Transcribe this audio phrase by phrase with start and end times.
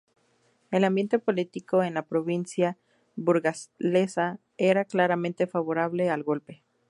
[0.71, 2.75] El ambiente político en la provincia
[3.15, 6.63] burgalesa era claramente favorable al golpe.